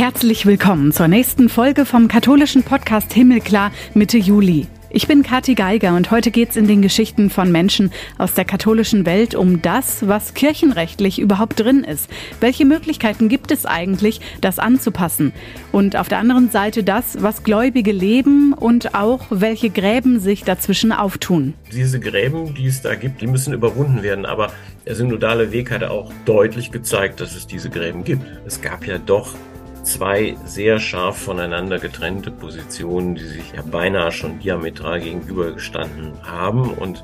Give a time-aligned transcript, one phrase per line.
[0.00, 4.66] Herzlich willkommen zur nächsten Folge vom katholischen Podcast Himmelklar Mitte Juli.
[4.88, 9.04] Ich bin Kathi Geiger und heute geht's in den Geschichten von Menschen aus der katholischen
[9.04, 12.08] Welt um das, was kirchenrechtlich überhaupt drin ist.
[12.40, 15.34] Welche Möglichkeiten gibt es eigentlich, das anzupassen?
[15.70, 20.92] Und auf der anderen Seite das, was Gläubige leben und auch welche Gräben sich dazwischen
[20.92, 21.52] auftun.
[21.72, 24.50] Diese Gräben, die es da gibt, die müssen überwunden werden, aber
[24.86, 28.24] der synodale Weg hat auch deutlich gezeigt, dass es diese Gräben gibt.
[28.46, 29.34] Es gab ja doch
[29.82, 36.72] zwei sehr scharf voneinander getrennte Positionen, die sich ja beinahe schon diametral gegenübergestanden haben.
[36.72, 37.02] Und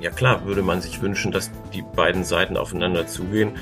[0.00, 3.52] ja klar, würde man sich wünschen, dass die beiden Seiten aufeinander zugehen.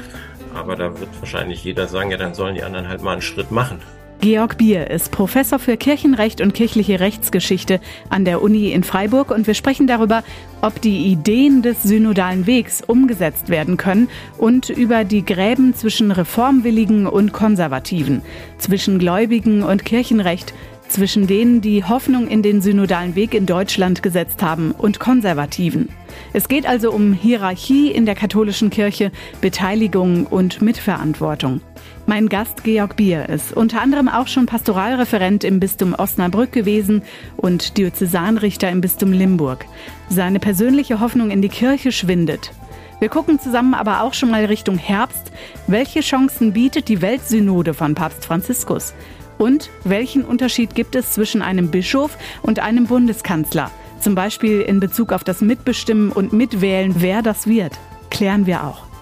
[0.55, 3.51] Aber da wird wahrscheinlich jeder sagen, ja, dann sollen die anderen halt mal einen Schritt
[3.51, 3.81] machen.
[4.21, 9.47] Georg Bier ist Professor für Kirchenrecht und kirchliche Rechtsgeschichte an der Uni in Freiburg und
[9.47, 10.25] wir sprechen darüber,
[10.63, 14.09] ob die Ideen des synodalen Wegs umgesetzt werden können
[14.39, 18.23] und über die Gräben zwischen Reformwilligen und Konservativen,
[18.57, 20.55] zwischen Gläubigen und Kirchenrecht,
[20.89, 25.89] zwischen denen, die Hoffnung in den synodalen Weg in Deutschland gesetzt haben und Konservativen.
[26.33, 31.61] Es geht also um Hierarchie in der katholischen Kirche, Beteiligung und Mitverantwortung.
[32.07, 37.03] Mein Gast Georg Bier ist unter anderem auch schon Pastoralreferent im Bistum Osnabrück gewesen
[37.39, 39.65] und Diözesanrichter im Bistum Limburg.
[40.11, 42.53] Seine persönliche Hoffnung in die Kirche schwindet.
[43.01, 45.33] Wir gucken zusammen aber auch schon mal Richtung Herbst.
[45.67, 48.93] Welche Chancen bietet die Weltsynode von Papst Franziskus?
[49.39, 53.71] Und welchen Unterschied gibt es zwischen einem Bischof und einem Bundeskanzler?
[54.01, 57.73] Zum Beispiel in Bezug auf das Mitbestimmen und Mitwählen, wer das wird.
[58.11, 58.94] Klären wir auch.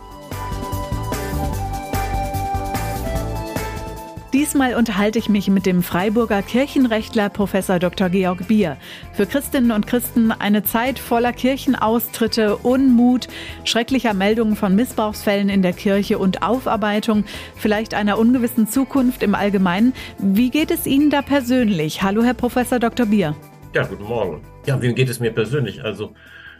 [4.33, 8.09] Diesmal unterhalte ich mich mit dem Freiburger Kirchenrechtler Professor Dr.
[8.09, 8.79] Georg Bier.
[9.13, 13.29] Für Christinnen und Christen eine Zeit voller Kirchenaustritte, Unmut,
[13.65, 17.27] schrecklicher Meldungen von Missbrauchsfällen in der Kirche und Aufarbeitung,
[17.57, 19.93] vielleicht einer ungewissen Zukunft im Allgemeinen.
[20.19, 22.03] Wie geht es Ihnen da persönlich?
[22.03, 23.05] Hallo, Herr Professor Dr.
[23.05, 23.37] Bier.
[23.75, 24.43] Ja, guten Morgen.
[24.65, 25.85] Ja, wie geht es mir persönlich?
[25.85, 26.15] Also,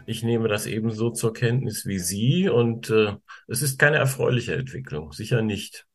[0.05, 3.13] ich nehme das ebenso zur Kenntnis wie Sie und äh,
[3.47, 5.87] es ist keine erfreuliche Entwicklung, sicher nicht.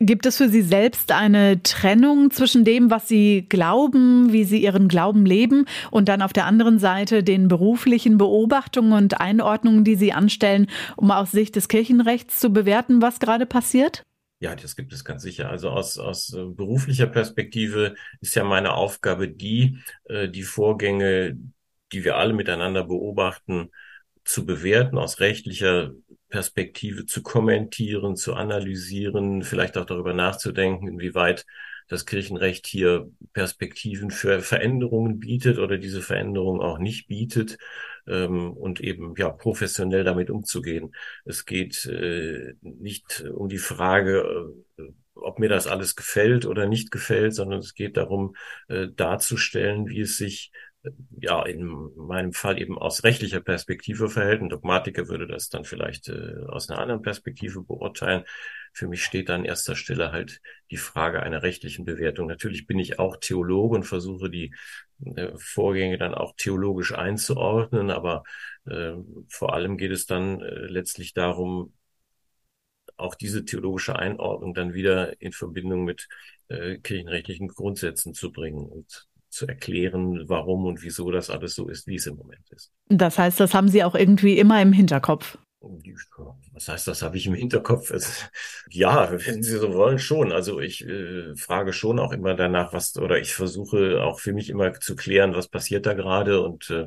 [0.00, 4.88] Gibt es für Sie selbst eine Trennung zwischen dem, was Sie glauben, wie Sie Ihren
[4.88, 10.12] Glauben leben und dann auf der anderen Seite den beruflichen Beobachtungen und Einordnungen, die Sie
[10.12, 14.02] anstellen, um aus Sicht des Kirchenrechts zu bewerten, was gerade passiert?
[14.38, 15.48] Ja, das gibt es ganz sicher.
[15.50, 21.38] Also aus, aus äh, beruflicher Perspektive ist ja meine Aufgabe die, äh, die Vorgänge,
[21.92, 23.70] die wir alle miteinander beobachten,
[24.24, 25.92] zu bewerten, aus rechtlicher
[26.36, 31.46] Perspektive zu kommentieren, zu analysieren, vielleicht auch darüber nachzudenken, inwieweit
[31.88, 37.56] das Kirchenrecht hier Perspektiven für Veränderungen bietet oder diese Veränderungen auch nicht bietet
[38.06, 40.94] ähm, und eben ja professionell damit umzugehen.
[41.24, 44.82] Es geht äh, nicht um die Frage, äh,
[45.14, 48.36] ob mir das alles gefällt oder nicht gefällt, sondern es geht darum,
[48.68, 50.52] äh, darzustellen, wie es sich
[51.20, 54.42] ja in meinem Fall eben aus rechtlicher Perspektive verhält.
[54.42, 58.24] Ein Dogmatiker würde das dann vielleicht äh, aus einer anderen Perspektive beurteilen.
[58.72, 62.26] Für mich steht an erster Stelle halt die Frage einer rechtlichen Bewertung.
[62.26, 64.54] Natürlich bin ich auch Theologe und versuche die
[65.04, 68.22] äh, Vorgänge dann auch theologisch einzuordnen, aber
[68.66, 68.92] äh,
[69.28, 71.72] vor allem geht es dann äh, letztlich darum,
[72.96, 76.08] auch diese theologische Einordnung dann wieder in Verbindung mit
[76.48, 78.66] äh, kirchenrechtlichen Grundsätzen zu bringen.
[78.66, 82.72] Und zu erklären, warum und wieso das alles so ist, wie es im Moment ist.
[82.88, 85.38] Das heißt, das haben Sie auch irgendwie immer im Hinterkopf.
[86.52, 87.92] Was heißt, das habe ich im Hinterkopf?
[88.70, 90.32] ja, wenn Sie so wollen, schon.
[90.32, 94.48] Also ich äh, frage schon auch immer danach, was, oder ich versuche auch für mich
[94.48, 96.86] immer zu klären, was passiert da gerade und äh,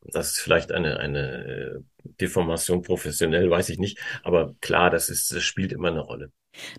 [0.00, 1.80] das ist vielleicht eine, eine äh,
[2.20, 3.98] Deformation professionell, weiß ich nicht.
[4.22, 6.30] Aber klar, das ist, das spielt immer eine Rolle.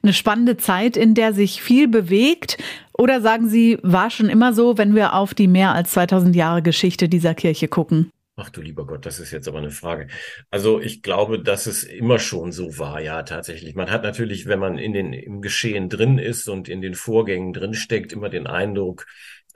[0.01, 2.57] Eine spannende Zeit, in der sich viel bewegt.
[2.93, 6.61] Oder sagen Sie, war schon immer so, wenn wir auf die mehr als 2000 Jahre
[6.61, 8.11] Geschichte dieser Kirche gucken?
[8.41, 10.07] Ach du lieber Gott, das ist jetzt aber eine Frage.
[10.49, 13.75] Also ich glaube, dass es immer schon so war, ja, tatsächlich.
[13.75, 17.51] Man hat natürlich, wenn man in den, im Geschehen drin ist und in den Vorgängen
[17.51, 19.07] drin steckt, immer den Eindruck,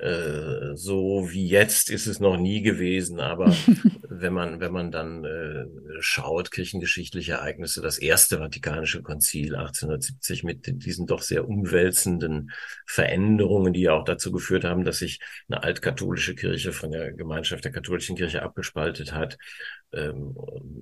[0.03, 3.55] äh, so wie jetzt ist es noch nie gewesen, aber
[4.09, 5.65] wenn man, wenn man dann äh,
[5.99, 12.51] schaut, kirchengeschichtliche Ereignisse, das erste Vatikanische Konzil 1870 mit diesen doch sehr umwälzenden
[12.85, 17.63] Veränderungen, die ja auch dazu geführt haben, dass sich eine altkatholische Kirche von der Gemeinschaft
[17.63, 19.37] der katholischen Kirche abgespaltet hat,
[19.93, 20.35] ähm,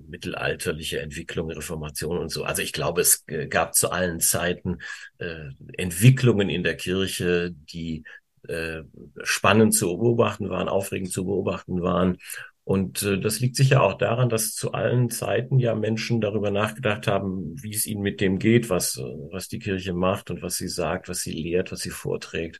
[0.10, 2.44] mittelalterliche Entwicklung, Reformation und so.
[2.44, 4.80] Also ich glaube, es gab zu allen Zeiten
[5.20, 8.04] äh, Entwicklungen in der Kirche, die
[8.48, 8.84] äh,
[9.24, 12.18] spannend zu beobachten waren, aufregend zu beobachten waren.
[12.64, 17.08] Und äh, das liegt sicher auch daran, dass zu allen Zeiten ja Menschen darüber nachgedacht
[17.08, 20.58] haben, wie es ihnen mit dem geht, was, äh, was die Kirche macht und was
[20.58, 22.60] sie sagt, was sie lehrt, was sie vorträgt.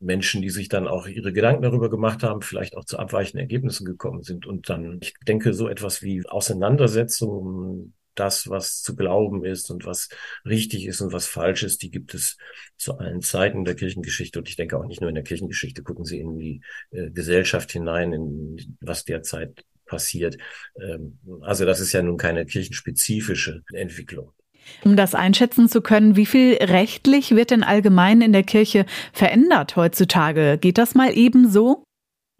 [0.00, 3.84] Menschen, die sich dann auch ihre Gedanken darüber gemacht haben, vielleicht auch zu abweichenden Ergebnissen
[3.84, 4.46] gekommen sind.
[4.46, 10.08] Und dann, ich denke, so etwas wie Auseinandersetzungen das, was zu glauben ist und was
[10.44, 12.36] richtig ist und was falsch ist, die gibt es
[12.76, 14.38] zu allen Zeiten der Kirchengeschichte.
[14.38, 16.60] Und ich denke auch nicht nur in der Kirchengeschichte, gucken Sie in die
[16.90, 20.36] äh, Gesellschaft hinein, in was derzeit passiert.
[20.80, 24.32] Ähm, also das ist ja nun keine kirchenspezifische Entwicklung.
[24.84, 29.76] Um das einschätzen zu können, wie viel rechtlich wird denn allgemein in der Kirche verändert
[29.76, 30.58] heutzutage?
[30.60, 31.84] Geht das mal eben so?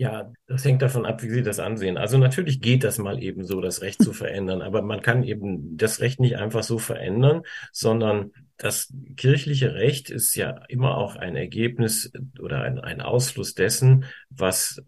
[0.00, 1.96] Ja, das hängt davon ab, wie Sie das ansehen.
[1.98, 5.76] Also natürlich geht das mal eben so, das Recht zu verändern, aber man kann eben
[5.76, 7.42] das Recht nicht einfach so verändern,
[7.72, 14.04] sondern das kirchliche Recht ist ja immer auch ein Ergebnis oder ein, ein Ausfluss dessen,
[14.30, 14.80] was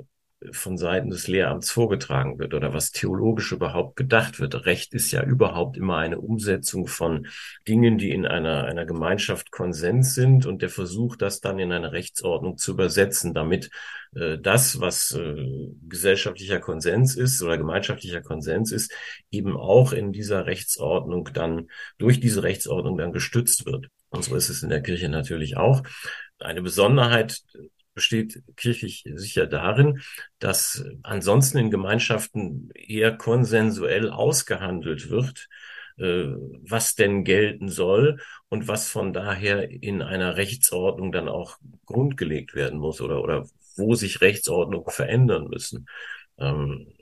[0.52, 4.64] von Seiten des Lehramts vorgetragen wird oder was theologisch überhaupt gedacht wird.
[4.64, 7.26] Recht ist ja überhaupt immer eine Umsetzung von
[7.68, 11.92] Dingen, die in einer, einer Gemeinschaft Konsens sind und der Versuch, das dann in eine
[11.92, 13.70] Rechtsordnung zu übersetzen, damit
[14.14, 18.92] äh, das, was äh, gesellschaftlicher Konsens ist oder gemeinschaftlicher Konsens ist,
[19.30, 23.88] eben auch in dieser Rechtsordnung dann, durch diese Rechtsordnung dann gestützt wird.
[24.08, 25.82] Und so ist es in der Kirche natürlich auch.
[26.38, 27.42] Eine Besonderheit
[28.00, 30.00] besteht kirchlich sicher darin,
[30.38, 35.48] dass ansonsten in Gemeinschaften eher konsensuell ausgehandelt wird,
[35.98, 36.28] äh,
[36.62, 42.78] was denn gelten soll und was von daher in einer Rechtsordnung dann auch grundgelegt werden
[42.78, 45.86] muss oder, oder wo sich Rechtsordnungen verändern müssen.
[46.38, 46.94] Ähm,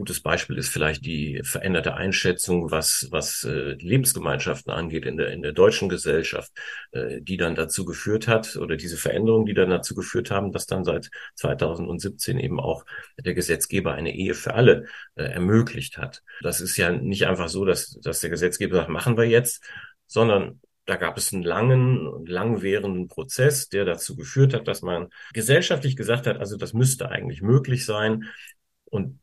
[0.00, 5.42] Gutes Beispiel ist vielleicht die veränderte Einschätzung, was, was äh, Lebensgemeinschaften angeht in der, in
[5.42, 6.52] der deutschen Gesellschaft,
[6.92, 10.64] äh, die dann dazu geführt hat, oder diese Veränderungen, die dann dazu geführt haben, dass
[10.64, 12.86] dann seit 2017 eben auch
[13.22, 14.86] der Gesetzgeber eine Ehe für alle
[15.16, 16.22] äh, ermöglicht hat.
[16.40, 19.62] Das ist ja nicht einfach so, dass, dass der Gesetzgeber sagt, machen wir jetzt,
[20.06, 25.94] sondern da gab es einen langen, langwährenden Prozess, der dazu geführt hat, dass man gesellschaftlich
[25.94, 28.24] gesagt hat, also das müsste eigentlich möglich sein.
[28.86, 29.20] Und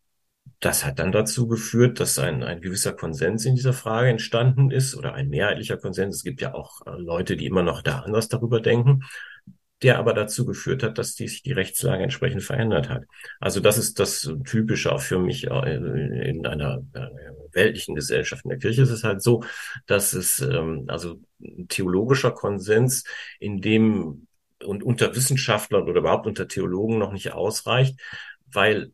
[0.60, 4.96] das hat dann dazu geführt, dass ein, ein gewisser Konsens in dieser Frage entstanden ist
[4.96, 6.18] oder ein mehrheitlicher Konsens.
[6.18, 9.04] Es gibt ja auch äh, Leute, die immer noch da anders darüber denken,
[9.84, 13.04] der aber dazu geführt hat, dass die, sich die Rechtslage entsprechend verändert hat.
[13.40, 15.76] Also das ist das Typische auch für mich äh,
[16.30, 17.08] in einer äh,
[17.52, 18.44] weltlichen Gesellschaft.
[18.46, 19.44] In der Kirche ist es halt so,
[19.86, 21.20] dass es ähm, also
[21.68, 23.04] theologischer Konsens
[23.40, 24.28] in dem
[24.64, 28.00] und unter Wissenschaftlern oder überhaupt unter Theologen noch nicht ausreicht,
[28.52, 28.92] weil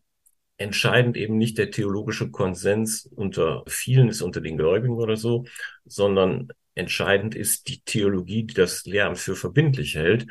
[0.58, 5.46] entscheidend eben nicht der theologische Konsens unter vielen ist, unter den Gläubigen oder so,
[5.86, 10.28] sondern entscheidend ist die Theologie, die das Lehramt für verbindlich hält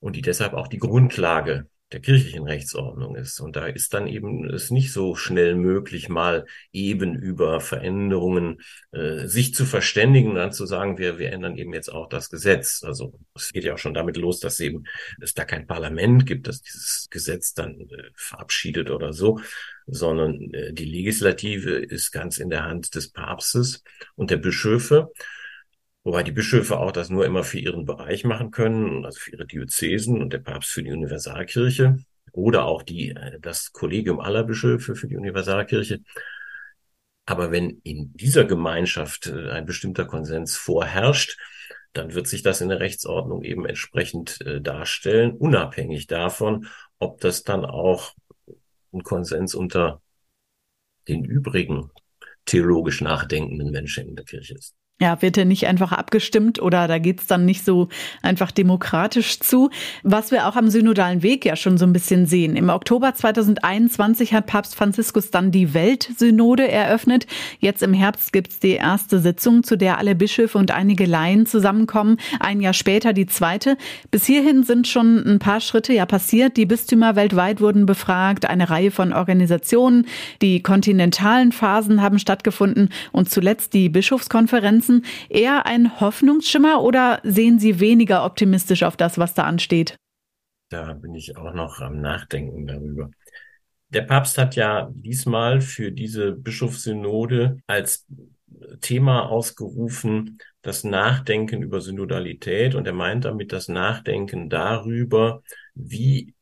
[0.00, 3.38] und die deshalb auch die Grundlage der kirchlichen Rechtsordnung ist.
[3.40, 8.60] Und da ist dann eben es nicht so schnell möglich, mal eben über Veränderungen
[8.90, 12.28] äh, sich zu verständigen und dann zu sagen, wir, wir ändern eben jetzt auch das
[12.28, 12.82] Gesetz.
[12.82, 14.84] Also es geht ja auch schon damit los, dass eben
[15.20, 19.40] es da kein Parlament gibt, das dieses Gesetz dann äh, verabschiedet oder so,
[19.86, 23.84] sondern äh, die Legislative ist ganz in der Hand des Papstes
[24.16, 25.12] und der Bischöfe.
[26.06, 29.44] Wobei die Bischöfe auch das nur immer für ihren Bereich machen können, also für ihre
[29.44, 31.98] Diözesen und der Papst für die Universalkirche
[32.30, 36.02] oder auch die, äh, das Kollegium aller Bischöfe für die Universalkirche.
[37.24, 41.40] Aber wenn in dieser Gemeinschaft äh, ein bestimmter Konsens vorherrscht,
[41.92, 46.68] dann wird sich das in der Rechtsordnung eben entsprechend äh, darstellen, unabhängig davon,
[47.00, 48.14] ob das dann auch
[48.92, 50.00] ein Konsens unter
[51.08, 51.90] den übrigen
[52.44, 54.76] theologisch nachdenkenden Menschen in der Kirche ist.
[54.98, 57.90] Ja, wird er nicht einfach abgestimmt oder da geht's dann nicht so
[58.22, 59.68] einfach demokratisch zu,
[60.02, 62.56] was wir auch am synodalen Weg ja schon so ein bisschen sehen.
[62.56, 67.26] Im Oktober 2021 hat Papst Franziskus dann die Weltsynode eröffnet.
[67.58, 72.16] Jetzt im Herbst gibt's die erste Sitzung, zu der alle Bischöfe und einige Laien zusammenkommen.
[72.40, 73.76] Ein Jahr später die zweite.
[74.10, 76.56] Bis hierhin sind schon ein paar Schritte ja passiert.
[76.56, 80.06] Die Bistümer weltweit wurden befragt, eine Reihe von Organisationen.
[80.40, 87.58] Die kontinentalen Phasen haben stattgefunden und zuletzt die Bischofskonferenz Finanzen eher ein Hoffnungsschimmer oder sehen
[87.58, 89.96] Sie weniger optimistisch auf das, was da ansteht?
[90.68, 93.10] Da bin ich auch noch am Nachdenken darüber.
[93.90, 98.06] Der Papst hat ja diesmal für diese Bischofssynode als
[98.80, 105.42] Thema ausgerufen, das Nachdenken über Synodalität und er meint damit das Nachdenken darüber,
[105.74, 106.34] wie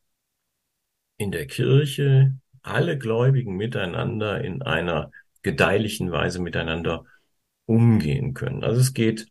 [1.18, 5.10] in der Kirche alle Gläubigen miteinander in einer
[5.42, 7.04] gedeihlichen Weise miteinander
[7.66, 8.64] umgehen können.
[8.64, 9.26] Also es geht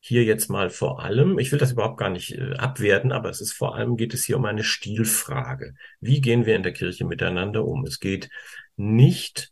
[0.00, 3.40] hier jetzt mal vor allem, ich will das überhaupt gar nicht äh, abwerten, aber es
[3.40, 5.74] ist vor allem geht es hier um eine Stilfrage.
[6.00, 7.84] Wie gehen wir in der Kirche miteinander um?
[7.84, 8.30] Es geht
[8.76, 9.50] nicht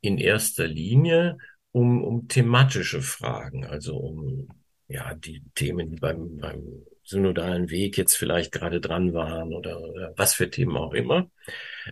[0.00, 1.38] in erster Linie
[1.72, 4.48] um, um thematische Fragen, also um
[4.88, 6.62] ja die Themen, die beim, beim
[7.08, 11.30] synodalen Weg jetzt vielleicht gerade dran waren oder, oder was für Themen auch immer.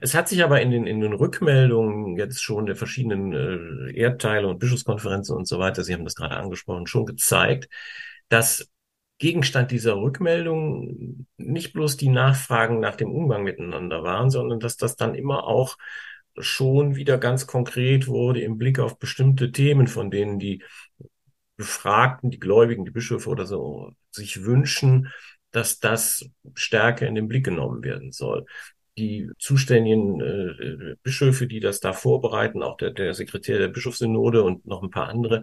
[0.01, 4.47] Es hat sich aber in den, in den Rückmeldungen jetzt schon der verschiedenen äh, Erdteile
[4.47, 7.69] und Bischofskonferenzen und so weiter, Sie haben das gerade angesprochen, schon gezeigt,
[8.29, 8.71] dass
[9.19, 14.97] Gegenstand dieser Rückmeldung nicht bloß die Nachfragen nach dem Umgang miteinander waren, sondern dass das
[14.97, 15.79] dann immer auch
[16.39, 20.63] schon wieder ganz konkret wurde im Blick auf bestimmte Themen, von denen die
[21.57, 25.13] Befragten, die Gläubigen, die Bischöfe oder so sich wünschen,
[25.51, 28.45] dass das stärker in den Blick genommen werden soll.
[28.99, 34.67] Die zuständigen äh, Bischöfe, die das da vorbereiten, auch der, der Sekretär der Bischofssynode und
[34.67, 35.43] noch ein paar andere,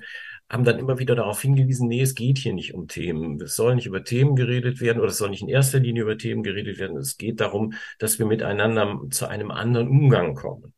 [0.50, 3.40] haben dann immer wieder darauf hingewiesen, nee, es geht hier nicht um Themen.
[3.42, 6.18] Es soll nicht über Themen geredet werden oder es soll nicht in erster Linie über
[6.18, 6.98] Themen geredet werden.
[6.98, 10.74] Es geht darum, dass wir miteinander zu einem anderen Umgang kommen.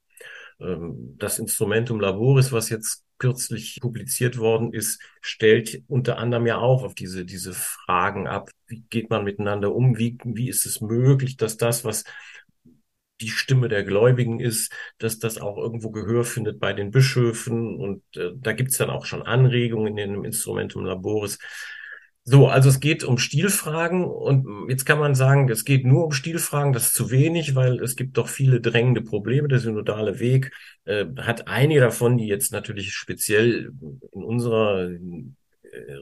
[0.60, 6.84] Ähm, das Instrumentum Laboris, was jetzt kürzlich publiziert worden ist, stellt unter anderem ja auch
[6.84, 8.50] auf diese, diese Fragen ab.
[8.68, 9.98] Wie geht man miteinander um?
[9.98, 12.04] Wie, wie ist es möglich, dass das, was
[13.22, 17.76] die Stimme der Gläubigen ist, dass das auch irgendwo Gehör findet bei den Bischöfen.
[17.80, 21.40] Und äh, da gibt's dann auch schon Anregungen in dem Instrumentum Laboris,
[22.28, 26.12] so, also es geht um Stilfragen und jetzt kann man sagen, es geht nur um
[26.12, 29.48] Stilfragen, das ist zu wenig, weil es gibt doch viele drängende Probleme.
[29.48, 30.52] Der synodale Weg
[30.86, 33.72] äh, hat einige davon, die jetzt natürlich speziell
[34.12, 34.98] in unserer äh,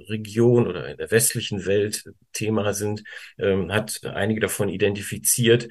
[0.07, 3.03] Region oder in der westlichen Welt Thema sind,
[3.37, 5.67] ähm, hat einige davon identifiziert.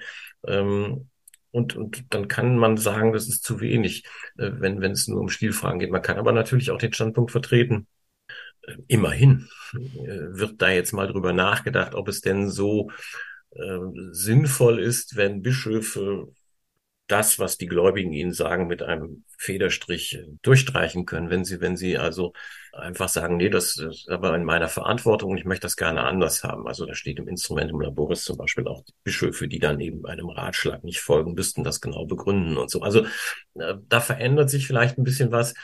[0.46, 1.08] Ähm,
[1.50, 4.04] und, und dann kann man sagen, das ist zu wenig,
[4.36, 5.90] äh, wenn, wenn es nur um Stilfragen geht.
[5.90, 7.86] Man kann aber natürlich auch den Standpunkt vertreten,
[8.88, 12.90] immerhin äh, wird da jetzt mal drüber nachgedacht, ob es denn so
[13.50, 13.78] äh,
[14.10, 16.28] sinnvoll ist, wenn Bischöfe
[17.08, 21.76] das, was die Gläubigen ihnen sagen, mit einem Federstrich äh, durchstreichen können, wenn sie, wenn
[21.76, 22.32] sie also
[22.72, 26.42] einfach sagen, nee, das ist aber in meiner Verantwortung und ich möchte das gerne anders
[26.42, 26.66] haben.
[26.66, 30.84] Also da steht im Instrumentum Laboris zum Beispiel auch Bischöfe, die dann eben einem Ratschlag
[30.84, 32.80] nicht folgen, müssten das genau begründen und so.
[32.80, 33.04] Also
[33.54, 35.54] äh, da verändert sich vielleicht ein bisschen was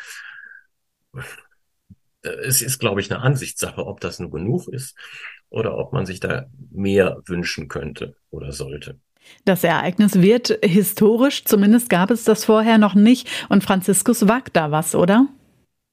[2.30, 4.96] es ist, glaube ich, eine Ansichtssache, ob das nur genug ist
[5.50, 8.98] oder ob man sich da mehr wünschen könnte oder sollte.
[9.44, 13.28] Das Ereignis wird historisch, zumindest gab es das vorher noch nicht.
[13.48, 15.26] Und Franziskus wagt da was, oder?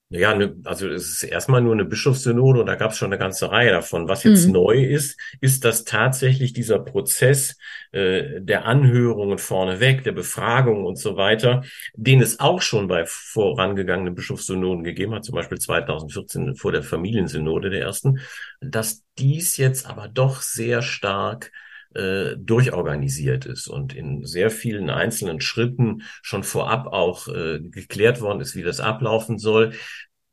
[0.10, 3.18] Ja, ne, also es ist erstmal nur eine Bischofssynode und da gab es schon eine
[3.18, 4.08] ganze Reihe davon.
[4.08, 4.54] Was jetzt mhm.
[4.54, 7.58] neu ist, ist, dass tatsächlich dieser Prozess
[7.92, 11.64] äh, der Anhörungen vorneweg, der Befragung und so weiter,
[11.96, 17.72] den es auch schon bei vorangegangenen Bischofssynoden gegeben hat, zum Beispiel 2014 vor der Familiensynode
[17.72, 18.20] der ersten,
[18.62, 21.52] dass dies jetzt aber doch sehr stark
[21.96, 28.42] äh, durchorganisiert ist und in sehr vielen einzelnen Schritten schon vorab auch äh, geklärt worden
[28.42, 29.74] ist, wie das ablaufen soll.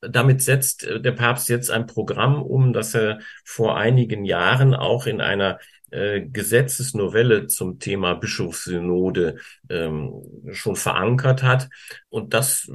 [0.01, 5.07] Damit setzt äh, der Papst jetzt ein Programm um, das er vor einigen Jahren auch
[5.07, 5.59] in einer
[5.93, 9.37] äh, Gesetzesnovelle zum Thema Bischofssynode
[9.69, 11.69] ähm, schon verankert hat.
[12.09, 12.73] Und das äh,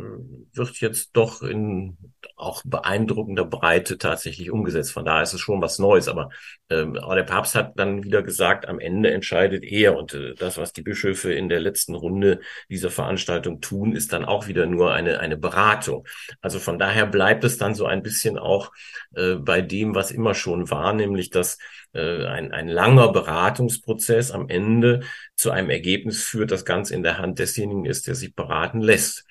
[0.54, 1.98] wird jetzt doch in
[2.36, 4.92] auch beeindruckender Breite tatsächlich umgesetzt.
[4.92, 6.08] Von daher ist es schon was Neues.
[6.08, 6.30] Aber,
[6.70, 9.98] ähm, aber der Papst hat dann wieder gesagt, am Ende entscheidet er.
[9.98, 14.26] Und äh, das, was die Bischöfe in der letzten Runde dieser Veranstaltung tun, ist dann
[14.26, 16.08] auch wieder nur eine, eine Beratung.
[16.42, 18.72] Also von daher bleibt es dann so ein bisschen auch
[19.16, 21.58] äh, bei dem, was immer schon war, nämlich dass
[21.94, 25.02] äh, ein, ein langer Beratungsprozess am Ende
[25.36, 29.26] zu einem Ergebnis führt, das ganz in der Hand desjenigen ist, der sich beraten lässt.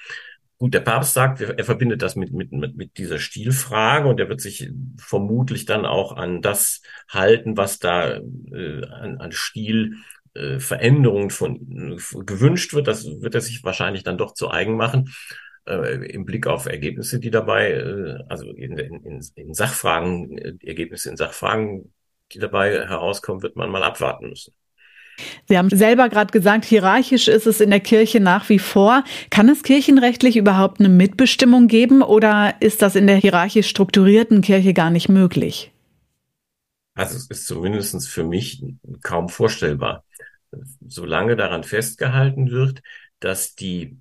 [0.58, 4.40] Gut, der Papst sagt, er verbindet das mit, mit, mit, dieser Stilfrage und er wird
[4.40, 11.98] sich vermutlich dann auch an das halten, was da äh, an, an Stilveränderungen äh, von
[11.98, 12.88] äh, gewünscht wird.
[12.88, 15.12] Das wird er sich wahrscheinlich dann doch zu eigen machen
[15.66, 21.18] äh, im Blick auf Ergebnisse, die dabei, äh, also in, in, in Sachfragen, Ergebnisse in
[21.18, 21.92] Sachfragen
[22.32, 24.54] die dabei herauskommen, wird man mal abwarten müssen.
[25.48, 29.04] Sie haben selber gerade gesagt, hierarchisch ist es in der Kirche nach wie vor.
[29.30, 34.74] Kann es kirchenrechtlich überhaupt eine Mitbestimmung geben oder ist das in der hierarchisch strukturierten Kirche
[34.74, 35.72] gar nicht möglich?
[36.94, 38.62] Also es ist zumindest für mich
[39.02, 40.04] kaum vorstellbar.
[40.86, 42.82] Solange daran festgehalten wird,
[43.20, 43.98] dass die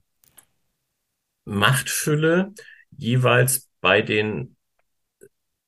[1.44, 2.54] Machtfülle
[2.98, 4.55] jeweils bei den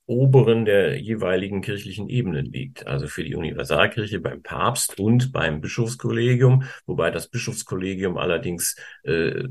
[0.08, 2.88] oberen der jeweiligen kirchlichen Ebenen liegt.
[2.88, 9.44] Also für die Universalkirche beim Papst und beim Bischofskollegium, wobei das Bischofskollegium allerdings äh,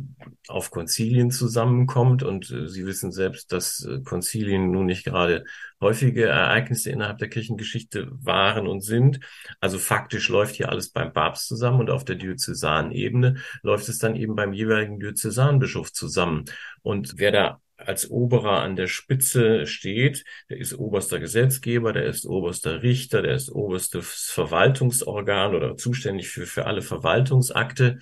[0.48, 2.22] auf Konzilien zusammenkommt.
[2.22, 5.44] Und äh, Sie wissen selbst, dass äh, Konzilien nun nicht gerade
[5.78, 9.20] häufige Ereignisse innerhalb der Kirchengeschichte waren und sind.
[9.60, 14.16] Also faktisch läuft hier alles beim Papst zusammen und auf der Diözesanebene läuft es dann
[14.16, 16.44] eben beim jeweiligen Diözesanbischof zusammen.
[16.80, 22.26] Und wer da als Oberer an der Spitze steht, der ist oberster Gesetzgeber, der ist
[22.26, 27.98] oberster Richter, der ist oberstes Verwaltungsorgan oder zuständig für, für alle Verwaltungsakte.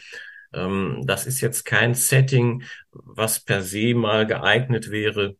[0.52, 2.62] Ähm, das ist jetzt kein Setting,
[2.92, 5.36] was per se mal geeignet wäre,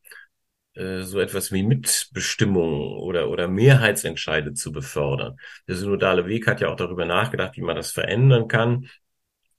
[0.75, 5.37] äh, so etwas wie Mitbestimmung oder, oder Mehrheitsentscheide zu befördern.
[5.69, 8.88] Der synodale Weg hat ja auch darüber nachgedacht, wie man das verändern kann.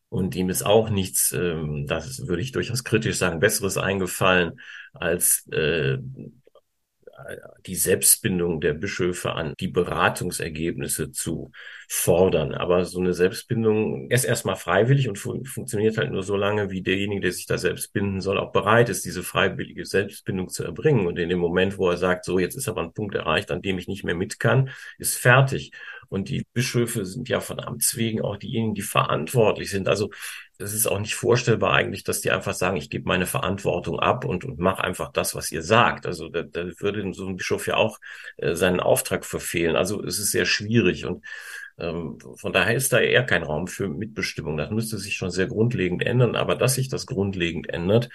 [0.09, 4.59] Und ihm ist auch nichts, ähm, das würde ich durchaus kritisch sagen, Besseres eingefallen,
[4.93, 5.97] als äh,
[7.65, 11.51] die Selbstbindung der Bischöfe an die Beratungsergebnisse zu
[11.87, 12.53] fordern.
[12.53, 16.81] Aber so eine Selbstbindung ist erstmal freiwillig und fun funktioniert halt nur so lange, wie
[16.81, 21.07] derjenige, der sich da selbst binden soll, auch bereit ist, diese freiwillige Selbstbindung zu erbringen.
[21.07, 23.61] Und in dem Moment, wo er sagt, so, jetzt ist aber ein Punkt erreicht, an
[23.61, 25.71] dem ich nicht mehr mit kann, ist fertig.
[26.09, 29.87] Und die Bischöfe sind ja von Amts wegen auch diejenigen, die verantwortlich sind.
[29.87, 30.11] Also
[30.59, 34.25] es ist auch nicht vorstellbar eigentlich, dass die einfach sagen, ich gebe meine Verantwortung ab
[34.25, 36.05] und, und mache einfach das, was ihr sagt.
[36.05, 37.99] Also da, da würde so ein Bischof ja auch
[38.37, 39.75] äh, seinen Auftrag verfehlen.
[39.75, 41.25] Also es ist sehr schwierig und
[41.77, 44.57] ähm, von daher ist da eher kein Raum für Mitbestimmung.
[44.57, 46.35] Das müsste sich schon sehr grundlegend ändern.
[46.35, 48.09] Aber dass sich das grundlegend ändert,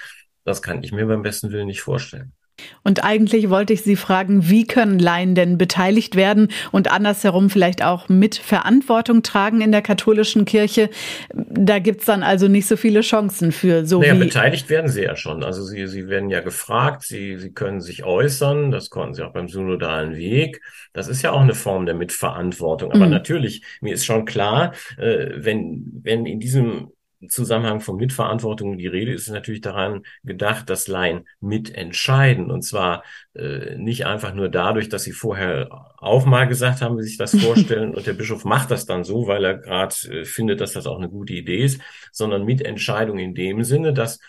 [0.45, 2.33] das kann ich mir beim besten Willen nicht vorstellen.
[2.83, 7.85] Und eigentlich wollte ich Sie fragen, wie können Laien denn beteiligt werden und andersherum vielleicht
[7.85, 10.91] auch mit Verantwortung tragen in der katholischen Kirche?
[11.35, 15.17] Da gibt's dann also nicht so viele Chancen für so naja, beteiligt werden Sie ja
[15.17, 15.43] schon.
[15.45, 18.71] Also Sie, Sie werden ja gefragt, Sie, Sie können sich äußern.
[18.71, 20.61] Das konnten Sie auch beim synodalen Weg.
[20.93, 22.93] Das ist ja auch eine Form der Mitverantwortung.
[22.93, 23.13] Aber mhm.
[23.13, 26.89] natürlich, mir ist schon klar, äh, wenn, wenn in diesem
[27.29, 32.51] Zusammenhang von Mitverantwortung die Rede ist natürlich daran gedacht, dass Laien mitentscheiden.
[32.51, 37.03] Und zwar äh, nicht einfach nur dadurch, dass sie vorher auch mal gesagt haben, wie
[37.03, 40.61] sich das vorstellen und der Bischof macht das dann so, weil er gerade äh, findet,
[40.61, 41.81] dass das auch eine gute Idee ist,
[42.13, 44.21] sondern Mitentscheidung in dem Sinne, dass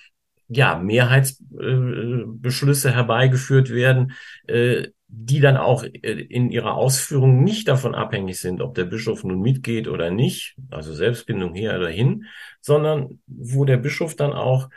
[0.49, 4.11] ja Mehrheitsbeschlüsse äh, herbeigeführt werden,
[4.47, 9.23] äh, die dann auch äh, in ihrer Ausführung nicht davon abhängig sind, ob der Bischof
[9.23, 12.25] nun mitgeht oder nicht, also Selbstbindung her oder hin,
[12.61, 14.69] sondern wo der Bischof dann auch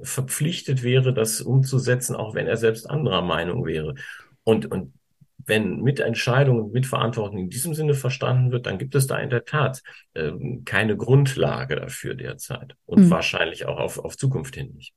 [0.00, 3.94] verpflichtet wäre, das umzusetzen, auch wenn er selbst anderer Meinung wäre.
[4.44, 4.94] Und, und
[5.44, 9.44] wenn Mitentscheidung und Mitverantwortung in diesem Sinne verstanden wird, dann gibt es da in der
[9.44, 9.82] Tat
[10.14, 13.10] ähm, keine Grundlage dafür derzeit und mhm.
[13.10, 14.94] wahrscheinlich auch auf, auf Zukunft hin nicht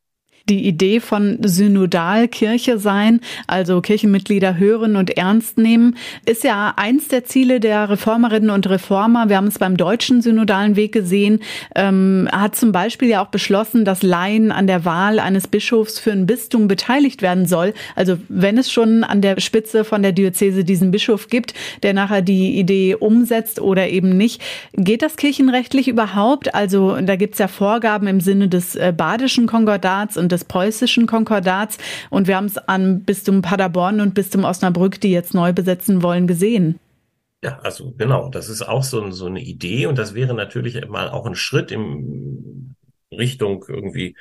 [0.47, 7.25] die Idee von Synodalkirche sein, also Kirchenmitglieder hören und ernst nehmen, ist ja eins der
[7.25, 9.27] Ziele der Reformerinnen und Reformer.
[9.27, 11.39] Wir haben es beim deutschen synodalen Weg gesehen,
[11.75, 16.11] ähm, hat zum Beispiel ja auch beschlossen, dass Laien an der Wahl eines Bischofs für
[16.11, 17.73] ein Bistum beteiligt werden soll.
[17.95, 22.21] Also wenn es schon an der Spitze von der Diözese diesen Bischof gibt, der nachher
[22.21, 24.41] die Idee umsetzt oder eben nicht,
[24.73, 26.53] geht das kirchenrechtlich überhaupt?
[26.53, 31.07] Also da gibt es ja Vorgaben im Sinne des äh, badischen Konkordats und des preußischen
[31.07, 31.77] Konkordats.
[32.09, 36.27] Und wir haben es an Bistum Paderborn und Bistum Osnabrück, die jetzt neu besetzen wollen,
[36.27, 36.79] gesehen.
[37.43, 41.09] Ja, also genau, das ist auch so, so eine Idee und das wäre natürlich mal
[41.09, 42.75] auch ein Schritt in
[43.11, 44.15] Richtung irgendwie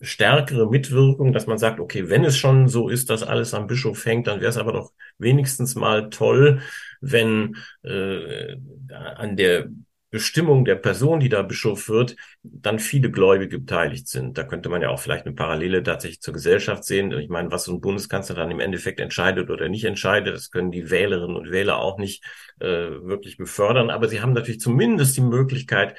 [0.00, 4.04] stärkere Mitwirkung, dass man sagt, okay, wenn es schon so ist, dass alles am Bischof
[4.04, 6.60] hängt, dann wäre es aber doch wenigstens mal toll,
[7.00, 8.56] wenn äh,
[8.90, 9.68] an der
[10.12, 14.36] Bestimmung der Person, die da Bischof wird, dann viele Gläubige beteiligt sind.
[14.36, 17.10] Da könnte man ja auch vielleicht eine Parallele tatsächlich zur Gesellschaft sehen.
[17.12, 20.70] Ich meine, was so ein Bundeskanzler dann im Endeffekt entscheidet oder nicht entscheidet, das können
[20.70, 22.22] die Wählerinnen und Wähler auch nicht
[22.60, 23.88] äh, wirklich befördern.
[23.88, 25.96] Aber sie haben natürlich zumindest die Möglichkeit,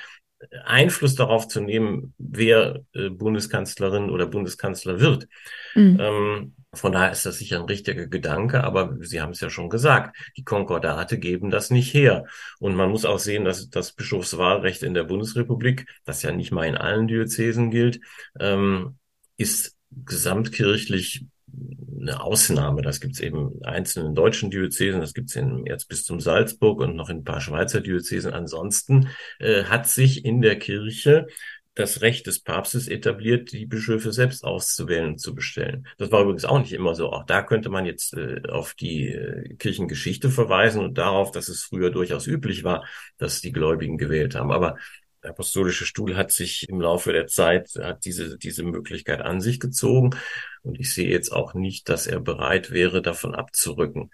[0.65, 5.27] Einfluss darauf zu nehmen, wer äh, Bundeskanzlerin oder Bundeskanzler wird.
[5.75, 5.97] Mhm.
[5.99, 9.69] Ähm, von daher ist das sicher ein richtiger Gedanke, aber Sie haben es ja schon
[9.69, 12.25] gesagt, die Konkordate geben das nicht her.
[12.59, 16.65] Und man muss auch sehen, dass das Bischofswahlrecht in der Bundesrepublik, das ja nicht mal
[16.65, 17.99] in allen Diözesen gilt,
[18.39, 18.97] ähm,
[19.37, 21.25] ist gesamtkirchlich
[21.99, 22.81] eine Ausnahme.
[22.81, 26.95] Das gibt es eben in einzelnen deutschen Diözesen, das gibt es im Erzbistum Salzburg und
[26.95, 28.33] noch in ein paar Schweizer Diözesen.
[28.33, 31.27] Ansonsten äh, hat sich in der Kirche
[31.75, 35.87] das Recht des Papstes etabliert, die Bischöfe selbst auszuwählen und zu bestellen.
[35.97, 37.11] Das war übrigens auch nicht immer so.
[37.11, 41.63] Auch da könnte man jetzt äh, auf die äh, Kirchengeschichte verweisen und darauf, dass es
[41.63, 42.85] früher durchaus üblich war,
[43.17, 44.51] dass die Gläubigen gewählt haben.
[44.51, 44.77] Aber
[45.23, 49.59] der apostolische Stuhl hat sich im Laufe der Zeit, hat diese, diese Möglichkeit an sich
[49.59, 50.11] gezogen.
[50.61, 54.11] Und ich sehe jetzt auch nicht, dass er bereit wäre, davon abzurücken.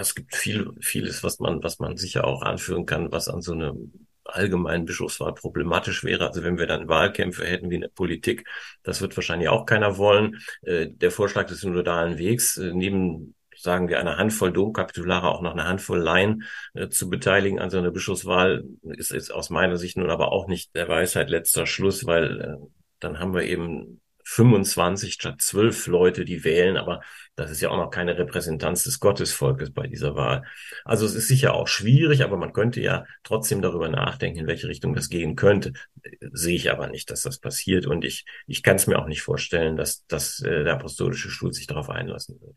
[0.00, 3.52] Es gibt viel, vieles, was man, was man sicher auch anführen kann, was an so
[3.52, 3.92] einem
[4.24, 6.26] allgemeinen Bischofswahl problematisch wäre.
[6.26, 8.46] Also wenn wir dann Wahlkämpfe hätten wie in der Politik,
[8.82, 10.40] das wird wahrscheinlich auch keiner wollen.
[10.62, 15.52] Äh, der Vorschlag des synodalen Wegs, äh, neben sagen wir, eine Handvoll Domkapitulare, auch noch
[15.52, 16.44] eine Handvoll Laien
[16.74, 20.48] äh, zu beteiligen an so einer Bischofswahl, ist, ist aus meiner Sicht nun aber auch
[20.48, 22.56] nicht der Weisheit letzter Schluss, weil äh,
[23.00, 27.00] dann haben wir eben 25 statt 12 Leute, die wählen, aber
[27.34, 30.44] das ist ja auch noch keine Repräsentanz des Gottesvolkes bei dieser Wahl.
[30.84, 34.68] Also es ist sicher auch schwierig, aber man könnte ja trotzdem darüber nachdenken, in welche
[34.68, 35.72] Richtung das gehen könnte.
[36.32, 39.22] Sehe ich aber nicht, dass das passiert und ich, ich kann es mir auch nicht
[39.22, 42.54] vorstellen, dass, dass äh, der apostolische Stuhl sich darauf einlassen wird.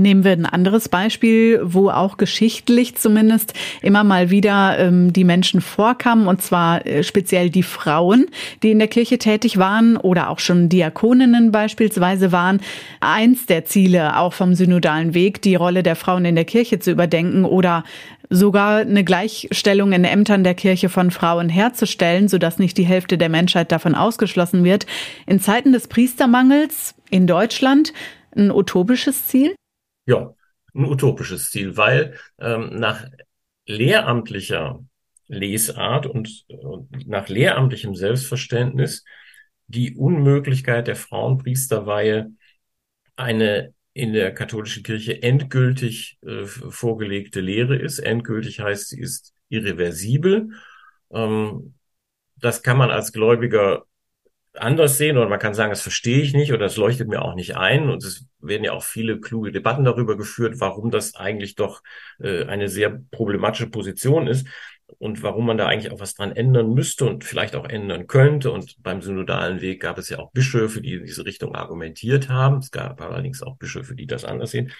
[0.00, 5.60] Nehmen wir ein anderes Beispiel, wo auch geschichtlich zumindest immer mal wieder ähm, die Menschen
[5.60, 8.26] vorkamen, und zwar äh, speziell die Frauen,
[8.62, 12.60] die in der Kirche tätig waren oder auch schon Diakoninnen beispielsweise waren.
[13.00, 16.90] Eins der Ziele auch vom synodalen Weg, die Rolle der Frauen in der Kirche zu
[16.90, 17.84] überdenken oder
[18.30, 23.28] sogar eine Gleichstellung in Ämtern der Kirche von Frauen herzustellen, sodass nicht die Hälfte der
[23.28, 24.86] Menschheit davon ausgeschlossen wird.
[25.26, 27.92] In Zeiten des Priestermangels in Deutschland
[28.34, 29.54] ein utopisches Ziel?
[30.06, 30.34] Ja,
[30.74, 33.06] ein utopisches Ziel, weil ähm, nach
[33.66, 34.84] lehramtlicher
[35.28, 39.04] Lesart und, und nach lehramtlichem Selbstverständnis
[39.66, 42.32] die Unmöglichkeit der Frauenpriesterweihe
[43.16, 47.98] eine in der katholischen Kirche endgültig äh, vorgelegte Lehre ist.
[47.98, 50.50] Endgültig heißt, sie ist irreversibel.
[51.12, 51.74] Ähm,
[52.36, 53.84] das kann man als Gläubiger
[54.54, 57.34] anders sehen oder man kann sagen, das verstehe ich nicht oder das leuchtet mir auch
[57.34, 57.88] nicht ein.
[57.88, 61.82] Und es werden ja auch viele kluge Debatten darüber geführt, warum das eigentlich doch
[62.18, 64.46] äh, eine sehr problematische Position ist
[64.98, 68.50] und warum man da eigentlich auch was dran ändern müsste und vielleicht auch ändern könnte.
[68.50, 72.58] Und beim synodalen Weg gab es ja auch Bischöfe, die in diese Richtung argumentiert haben.
[72.58, 74.72] Es gab allerdings auch Bischöfe, die das anders sehen.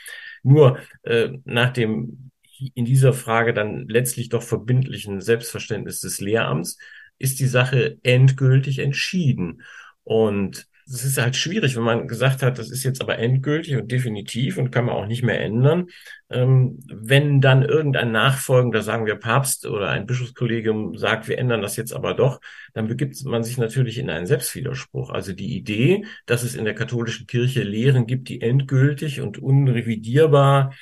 [0.42, 2.30] Nur äh, nach dem
[2.74, 6.76] in dieser Frage dann letztlich doch verbindlichen Selbstverständnis des Lehramts
[7.20, 9.62] ist die Sache endgültig entschieden.
[10.02, 13.92] Und es ist halt schwierig, wenn man gesagt hat, das ist jetzt aber endgültig und
[13.92, 15.86] definitiv und kann man auch nicht mehr ändern.
[16.30, 21.76] Ähm, wenn dann irgendein nachfolgender, sagen wir Papst oder ein Bischofskollegium sagt, wir ändern das
[21.76, 22.40] jetzt aber doch,
[22.74, 25.10] dann begibt man sich natürlich in einen Selbstwiderspruch.
[25.10, 30.74] Also die Idee, dass es in der katholischen Kirche Lehren gibt, die endgültig und unrevidierbar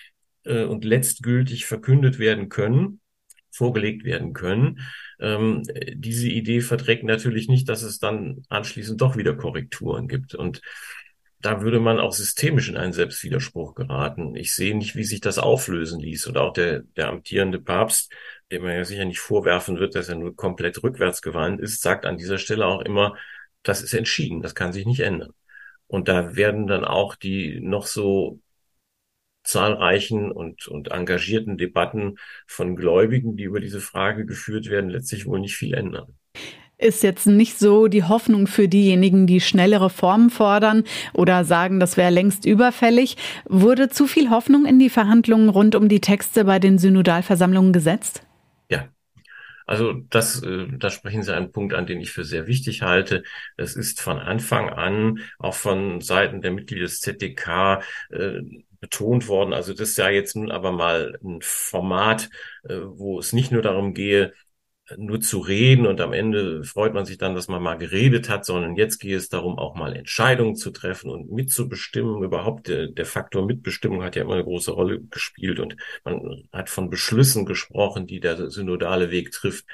[0.44, 3.00] äh, und letztgültig verkündet werden können,
[3.58, 4.80] vorgelegt werden können,
[5.20, 5.62] ähm,
[5.94, 10.34] diese Idee verträgt natürlich nicht, dass es dann anschließend doch wieder Korrekturen gibt.
[10.34, 10.62] Und
[11.40, 14.34] da würde man auch systemisch in einen Selbstwiderspruch geraten.
[14.34, 16.26] Ich sehe nicht, wie sich das auflösen ließ.
[16.26, 18.12] Und auch der, der amtierende Papst,
[18.50, 22.06] dem man ja sicher nicht vorwerfen wird, dass er nur komplett rückwärts gewandt ist, sagt
[22.06, 23.16] an dieser Stelle auch immer,
[23.62, 25.32] das ist entschieden, das kann sich nicht ändern.
[25.86, 28.40] Und da werden dann auch die noch so
[29.48, 35.40] zahlreichen und, und engagierten Debatten von Gläubigen, die über diese Frage geführt werden, letztlich wohl
[35.40, 36.14] nicht viel ändern
[36.78, 41.96] ist jetzt nicht so die Hoffnung für diejenigen, die schnelle Reformen fordern oder sagen, das
[41.96, 43.16] wäre längst überfällig.
[43.46, 48.22] Wurde zu viel Hoffnung in die Verhandlungen rund um die Texte bei den Synodalversammlungen gesetzt?
[48.70, 48.88] Ja.
[49.66, 53.24] Also das, äh, da sprechen Sie einen Punkt an, den ich für sehr wichtig halte.
[53.56, 58.40] Es ist von Anfang an auch von Seiten der Mitglieder des ZDK äh,
[58.80, 59.52] betont worden.
[59.52, 62.30] Also das ist ja jetzt nun aber mal ein Format,
[62.64, 64.32] äh, wo es nicht nur darum gehe,
[64.96, 68.46] nur zu reden und am Ende freut man sich dann, dass man mal geredet hat,
[68.46, 72.22] sondern jetzt gehe es darum, auch mal Entscheidungen zu treffen und mitzubestimmen.
[72.22, 76.70] Überhaupt der, der Faktor Mitbestimmung hat ja immer eine große Rolle gespielt und man hat
[76.70, 79.66] von Beschlüssen gesprochen, die der synodale Weg trifft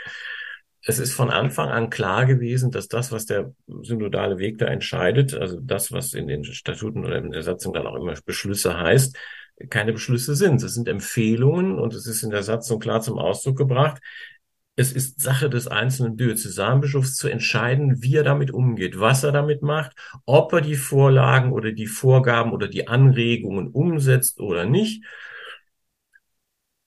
[0.87, 5.35] es ist von Anfang an klar gewesen, dass das, was der synodale Weg da entscheidet,
[5.35, 9.16] also das, was in den Statuten oder in der Satzung dann auch immer Beschlüsse heißt,
[9.70, 10.62] keine Beschlüsse sind.
[10.62, 14.03] Es sind Empfehlungen und es ist in der Satzung klar zum Ausdruck gebracht.
[14.77, 19.62] Es ist Sache des einzelnen Diözesanbischofs zu entscheiden, wie er damit umgeht, was er damit
[19.62, 19.92] macht,
[20.27, 25.05] ob er die Vorlagen oder die Vorgaben oder die Anregungen umsetzt oder nicht.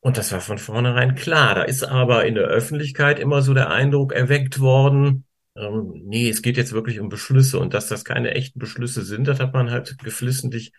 [0.07, 1.55] Und das war von vornherein klar.
[1.55, 5.25] Da ist aber in der Öffentlichkeit immer so der Eindruck erweckt worden,
[5.57, 9.27] ähm, nee, es geht jetzt wirklich um Beschlüsse und dass das keine echten Beschlüsse sind,
[9.27, 10.71] das hat man halt geflissentlich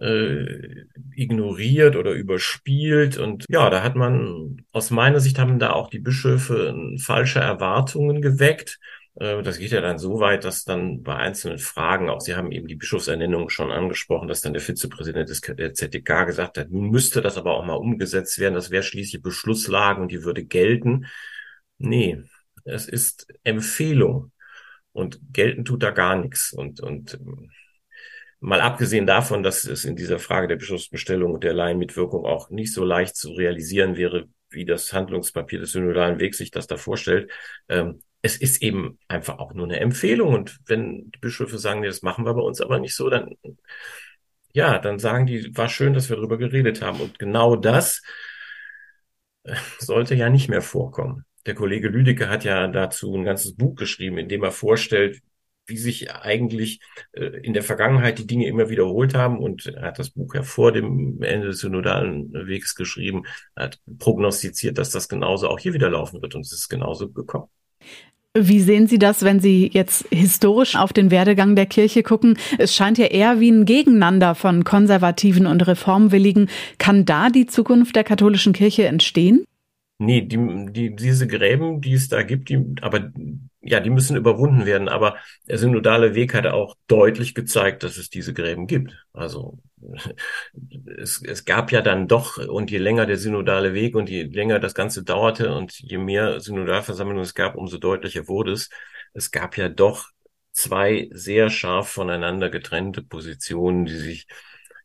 [0.00, 3.18] äh, ignoriert oder überspielt.
[3.18, 8.20] Und ja, da hat man, aus meiner Sicht haben da auch die Bischöfe falsche Erwartungen
[8.20, 8.80] geweckt.
[9.14, 12.52] Äh, das geht ja dann so weit, dass dann bei einzelnen Fragen, auch Sie haben
[12.52, 17.22] eben die Bischofsernennung schon angesprochen, dass dann der Vizepräsident des ZDK gesagt hat, nun müsste
[17.22, 18.54] das aber auch mal umgesetzt werden.
[18.54, 21.06] Das wäre schließlich Beschlusslage und die würde gelten.
[21.78, 22.22] Nee,
[22.64, 24.32] Es ist Empfehlung
[24.92, 26.52] und gelten tut da gar nichts.
[26.52, 27.18] Und, und
[28.40, 32.72] mal abgesehen davon, dass es in dieser Frage der Bischofsbestellung und der Laienmitwirkung auch nicht
[32.72, 37.30] so leicht zu realisieren wäre, wie das Handlungspapier des synodalen Wegs sich das da vorstellt.
[37.68, 40.32] Ähm, es ist eben einfach auch nur eine Empfehlung.
[40.32, 43.36] Und wenn die Bischöfe sagen, nee, das machen wir bei uns aber nicht so, dann,
[44.52, 47.00] ja, dann sagen die, war schön, dass wir darüber geredet haben.
[47.00, 48.02] Und genau das
[49.44, 51.24] äh, sollte ja nicht mehr vorkommen.
[51.46, 55.20] Der Kollege Lüdecke hat ja dazu ein ganzes Buch geschrieben, in dem er vorstellt,
[55.66, 56.80] wie sich eigentlich
[57.12, 59.38] äh, in der Vergangenheit die Dinge immer wiederholt haben.
[59.38, 63.24] Und er hat das Buch ja vor dem Ende des synodalen Wegs geschrieben,
[63.56, 66.34] hat prognostiziert, dass das genauso auch hier wieder laufen wird.
[66.36, 67.48] Und es ist genauso gekommen.
[68.34, 72.38] Wie sehen Sie das, wenn Sie jetzt historisch auf den Werdegang der Kirche gucken?
[72.56, 76.48] Es scheint ja eher wie ein Gegeneinander von Konservativen und Reformwilligen.
[76.78, 79.44] Kann da die Zukunft der katholischen Kirche entstehen?
[80.04, 83.12] Nee, die, die, diese Gräben, die es da gibt, die, aber
[83.60, 84.88] ja, die müssen überwunden werden.
[84.88, 85.16] Aber
[85.48, 89.06] der synodale Weg hat auch deutlich gezeigt, dass es diese Gräben gibt.
[89.12, 89.60] Also
[90.98, 94.58] es, es gab ja dann doch, und je länger der synodale Weg und je länger
[94.58, 98.70] das Ganze dauerte und je mehr Synodalversammlungen es gab, umso deutlicher wurde es.
[99.14, 100.08] Es gab ja doch
[100.50, 104.26] zwei sehr scharf voneinander getrennte Positionen, die sich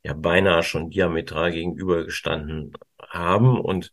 [0.03, 2.73] ja beinahe schon diametral gegenübergestanden
[3.09, 3.59] haben.
[3.59, 3.91] Und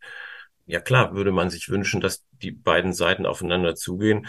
[0.65, 4.27] ja klar, würde man sich wünschen, dass die beiden Seiten aufeinander zugehen.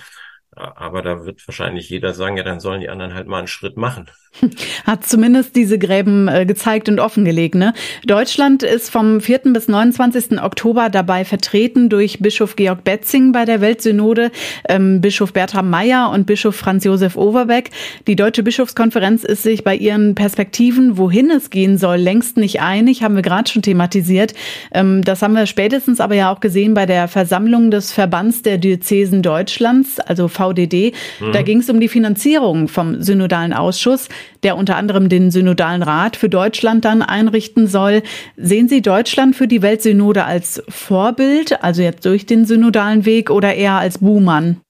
[0.57, 3.77] Aber da wird wahrscheinlich jeder sagen, ja, dann sollen die anderen halt mal einen Schritt
[3.77, 4.07] machen.
[4.85, 7.55] Hat zumindest diese Gräben äh, gezeigt und offengelegt.
[7.55, 7.73] Ne?
[8.07, 9.41] Deutschland ist vom 4.
[9.53, 10.43] bis 29.
[10.43, 14.31] Oktober dabei vertreten durch Bischof Georg Betzing bei der Weltsynode,
[14.69, 17.71] ähm, Bischof Bertram Meyer und Bischof Franz Josef Overbeck.
[18.07, 23.03] Die Deutsche Bischofskonferenz ist sich bei ihren Perspektiven, wohin es gehen soll, längst nicht einig,
[23.03, 24.35] haben wir gerade schon thematisiert.
[24.73, 28.59] Ähm, das haben wir spätestens aber ja auch gesehen bei der Versammlung des Verbands der
[28.59, 30.93] Diözesen Deutschlands, also VDD.
[31.21, 31.33] Mhm.
[31.33, 34.09] Da ging es um die Finanzierung vom Synodalen Ausschuss
[34.47, 38.03] der unter anderem den Synodalen Rat für Deutschland dann einrichten soll.
[38.37, 43.55] Sehen Sie Deutschland für die Weltsynode als Vorbild, also jetzt durch den synodalen Weg oder
[43.55, 44.61] eher als Buhmann?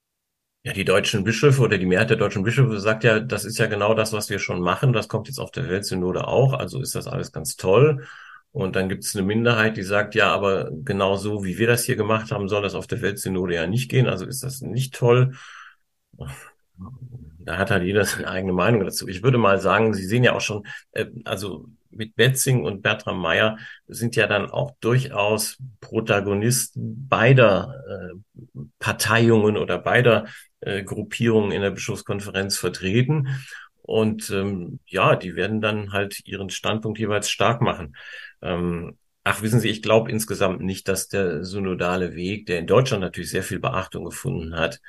[0.64, 3.66] Ja, die deutschen Bischöfe oder die Mehrheit der deutschen Bischöfe sagt ja, das ist ja
[3.66, 4.94] genau das, was wir schon machen.
[4.94, 6.54] Das kommt jetzt auf der Weltsynode auch.
[6.54, 8.06] Also ist das alles ganz toll.
[8.52, 11.84] Und dann gibt es eine Minderheit, die sagt, ja, aber genau so, wie wir das
[11.84, 14.08] hier gemacht haben, soll das auf der Weltsynode ja nicht gehen.
[14.08, 15.34] Also ist das nicht toll
[17.46, 19.08] da hat halt jeder seine eigene Meinung dazu.
[19.08, 23.18] Ich würde mal sagen, Sie sehen ja auch schon, äh, also mit Betzing und Bertram
[23.18, 30.26] Meyer sind ja dann auch durchaus Protagonisten beider äh, Parteiungen oder beider
[30.60, 33.28] äh, Gruppierungen in der Bischofskonferenz vertreten.
[33.82, 37.96] Und ähm, ja, die werden dann halt ihren Standpunkt jeweils stark machen.
[38.42, 43.02] Ähm, ach, wissen Sie, ich glaube insgesamt nicht, dass der synodale Weg, der in Deutschland
[43.02, 44.80] natürlich sehr viel Beachtung gefunden hat,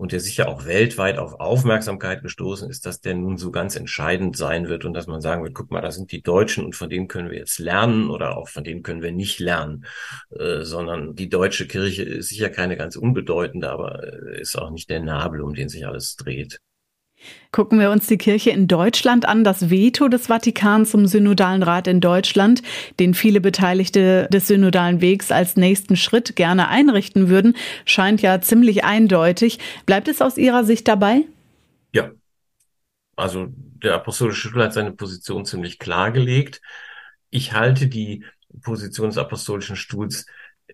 [0.00, 4.34] und der sicher auch weltweit auf Aufmerksamkeit gestoßen ist, dass der nun so ganz entscheidend
[4.34, 6.88] sein wird und dass man sagen wird, guck mal, da sind die Deutschen und von
[6.88, 9.84] denen können wir jetzt lernen oder auch von denen können wir nicht lernen,
[10.30, 14.88] äh, sondern die deutsche Kirche ist sicher keine ganz unbedeutende, aber äh, ist auch nicht
[14.88, 16.62] der Nabel, um den sich alles dreht.
[17.52, 19.42] Gucken wir uns die Kirche in Deutschland an.
[19.42, 22.62] Das Veto des Vatikan zum Synodalen Rat in Deutschland,
[22.98, 28.84] den viele Beteiligte des Synodalen Wegs als nächsten Schritt gerne einrichten würden, scheint ja ziemlich
[28.84, 29.58] eindeutig.
[29.84, 31.22] Bleibt es aus Ihrer Sicht dabei?
[31.92, 32.12] Ja.
[33.16, 36.60] Also der Apostolische Stuhl hat seine Position ziemlich klargelegt.
[37.30, 38.24] Ich halte die
[38.62, 40.26] Position des Apostolischen Stuhls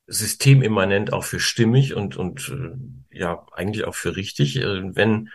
[0.06, 4.56] systemimmanent auch für stimmig und, und äh, ja, eigentlich auch für richtig.
[4.56, 5.30] Äh, wenn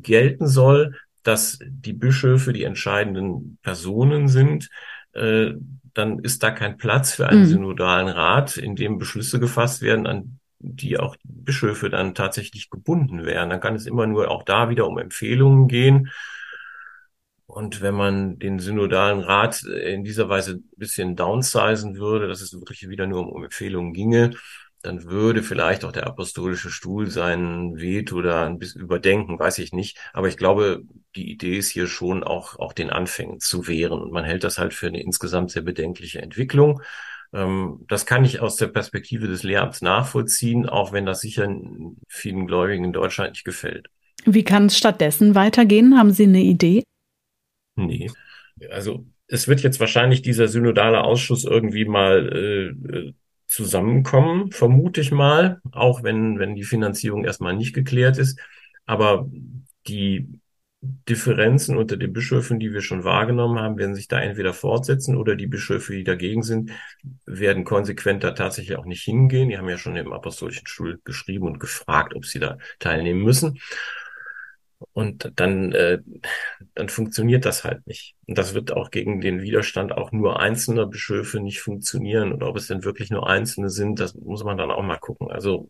[0.00, 4.68] gelten soll, dass die Bischöfe die entscheidenden Personen sind,
[5.12, 5.52] äh,
[5.94, 7.46] dann ist da kein Platz für einen mhm.
[7.46, 13.50] synodalen Rat, in dem Beschlüsse gefasst werden, an die auch Bischöfe dann tatsächlich gebunden wären.
[13.50, 16.10] Dann kann es immer nur auch da wieder um Empfehlungen gehen.
[17.46, 22.52] Und wenn man den synodalen Rat in dieser Weise ein bisschen downsizen würde, dass es
[22.54, 24.30] wirklich wieder nur um Empfehlungen ginge,
[24.84, 29.72] dann würde vielleicht auch der apostolische Stuhl sein Veto oder ein bisschen überdenken, weiß ich
[29.72, 29.98] nicht.
[30.12, 30.82] Aber ich glaube,
[31.16, 34.02] die Idee ist hier schon auch, auch den Anfängen zu wehren.
[34.02, 36.82] Und man hält das halt für eine insgesamt sehr bedenkliche Entwicklung.
[37.32, 41.48] Ähm, das kann ich aus der Perspektive des Lehramts nachvollziehen, auch wenn das sicher
[42.06, 43.88] vielen Gläubigen in Deutschland nicht gefällt.
[44.26, 45.96] Wie kann es stattdessen weitergehen?
[45.96, 46.82] Haben Sie eine Idee?
[47.76, 48.10] Nee.
[48.70, 53.14] Also es wird jetzt wahrscheinlich dieser synodale Ausschuss irgendwie mal äh,
[53.46, 58.38] zusammenkommen, vermute ich mal, auch wenn, wenn die Finanzierung erstmal nicht geklärt ist.
[58.86, 59.28] Aber
[59.86, 60.40] die
[61.08, 65.34] Differenzen unter den Bischöfen, die wir schon wahrgenommen haben, werden sich da entweder fortsetzen oder
[65.34, 66.70] die Bischöfe, die dagegen sind,
[67.24, 69.48] werden konsequenter tatsächlich auch nicht hingehen.
[69.48, 73.58] Die haben ja schon im Apostolischen Stuhl geschrieben und gefragt, ob sie da teilnehmen müssen.
[74.92, 75.98] Und dann, äh,
[76.74, 78.14] dann funktioniert das halt nicht.
[78.26, 82.32] Und das wird auch gegen den Widerstand auch nur einzelner Bischöfe nicht funktionieren.
[82.32, 85.30] Und ob es denn wirklich nur einzelne sind, das muss man dann auch mal gucken.
[85.30, 85.68] Also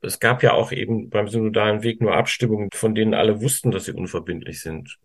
[0.00, 3.84] es gab ja auch eben beim synodalen Weg nur Abstimmungen, von denen alle wussten, dass
[3.84, 4.98] sie unverbindlich sind.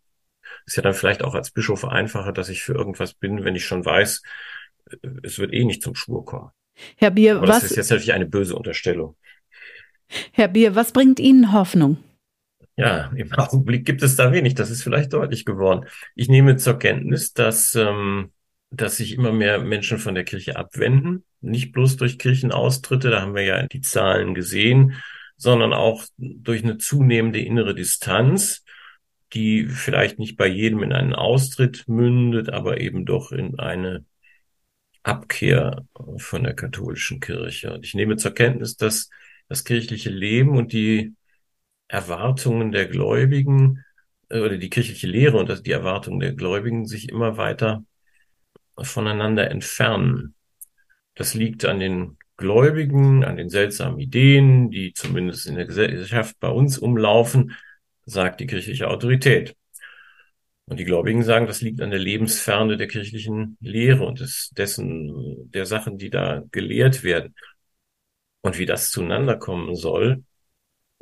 [0.66, 3.66] Ist ja dann vielleicht auch als Bischof einfacher, dass ich für irgendwas bin, wenn ich
[3.66, 4.22] schon weiß,
[5.24, 6.52] es wird eh nicht zum Schwur kommen.
[6.96, 9.16] Herr Bier, Aber was das ist jetzt natürlich eine böse Unterstellung.
[10.32, 11.98] Herr Bier, was bringt Ihnen Hoffnung?
[12.78, 14.54] Ja, im Augenblick gibt es da wenig.
[14.56, 15.88] Das ist vielleicht deutlich geworden.
[16.16, 18.32] Ich nehme zur Kenntnis, dass, ähm,
[18.70, 21.26] dass sich immer mehr Menschen von der Kirche abwenden.
[21.42, 24.94] Nicht bloß durch Kirchenaustritte, da haben wir ja die Zahlen gesehen,
[25.36, 28.64] sondern auch durch eine zunehmende innere Distanz,
[29.34, 34.06] die vielleicht nicht bei jedem in einen Austritt mündet, aber eben doch in eine
[35.04, 35.86] Abkehr
[36.18, 37.74] von der katholischen Kirche.
[37.74, 39.10] Und ich nehme zur Kenntnis, dass
[39.48, 41.14] das kirchliche Leben und die
[41.88, 43.84] Erwartungen der Gläubigen
[44.30, 47.84] äh, oder die kirchliche Lehre und die Erwartungen der Gläubigen sich immer weiter
[48.78, 50.36] voneinander entfernen.
[51.16, 56.50] Das liegt an den Gläubigen, an den seltsamen Ideen, die zumindest in der Gesellschaft bei
[56.50, 57.56] uns umlaufen,
[58.06, 59.56] sagt die kirchliche Autorität.
[60.66, 65.50] Und die Gläubigen sagen, das liegt an der Lebensferne der kirchlichen Lehre und des, dessen,
[65.52, 67.34] der Sachen, die da gelehrt werden.
[68.42, 70.24] Und wie das zueinander kommen soll,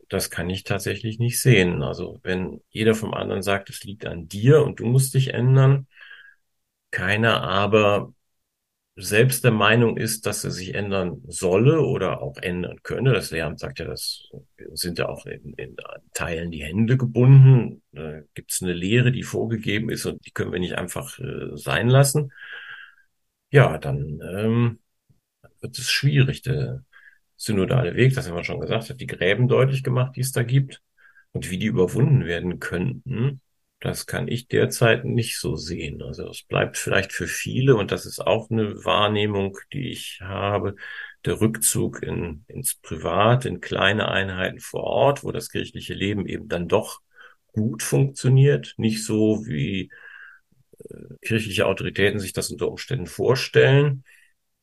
[0.09, 1.83] das kann ich tatsächlich nicht sehen.
[1.83, 5.87] Also wenn jeder vom anderen sagt, es liegt an dir und du musst dich ändern,
[6.91, 8.13] keiner aber
[8.97, 13.13] selbst der Meinung ist, dass er sich ändern solle oder auch ändern könne.
[13.13, 14.29] Das Lehramt sagt ja, das
[14.73, 15.75] sind ja auch in, in
[16.13, 17.83] Teilen die Hände gebunden.
[17.91, 21.57] Da gibt es eine Lehre, die vorgegeben ist und die können wir nicht einfach äh,
[21.57, 22.31] sein lassen.
[23.51, 24.79] Ja, dann ähm,
[25.61, 26.41] wird es schwierig.
[26.43, 26.83] Der,
[27.37, 30.43] synodale Weg, das haben wir schon gesagt, hat die Gräben deutlich gemacht, die es da
[30.43, 30.81] gibt.
[31.31, 33.41] Und wie die überwunden werden könnten,
[33.81, 36.01] das kann ich derzeit nicht so sehen.
[36.01, 40.75] Also es bleibt vielleicht für viele, und das ist auch eine Wahrnehmung, die ich habe,
[41.25, 46.47] der Rückzug in, ins Privat, in kleine Einheiten vor Ort, wo das kirchliche Leben eben
[46.47, 47.01] dann doch
[47.51, 49.91] gut funktioniert, nicht so wie
[50.89, 54.03] äh, kirchliche Autoritäten sich das unter Umständen vorstellen.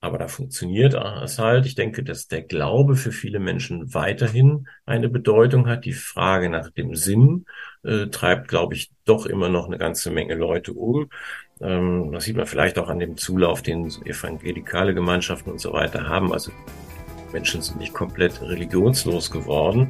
[0.03, 1.65] Aber da funktioniert es halt.
[1.65, 5.85] Ich denke, dass der Glaube für viele Menschen weiterhin eine Bedeutung hat.
[5.85, 7.47] Die Frage nach dem Sinn
[7.85, 11.09] äh, treibt, glaube ich, doch immer noch eine ganze Menge Leute um.
[11.61, 16.09] Ähm, das sieht man vielleicht auch an dem Zulauf, den evangelikale Gemeinschaften und so weiter
[16.09, 16.33] haben.
[16.33, 16.51] Also
[17.33, 19.89] Menschen sind nicht komplett religionslos geworden.